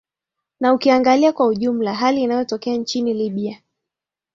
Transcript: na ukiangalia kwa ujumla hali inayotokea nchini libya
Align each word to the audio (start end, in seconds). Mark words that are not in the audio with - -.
na 0.59 0.73
ukiangalia 0.73 1.33
kwa 1.33 1.47
ujumla 1.47 1.93
hali 1.93 2.21
inayotokea 2.23 2.75
nchini 2.77 3.13
libya 3.13 3.61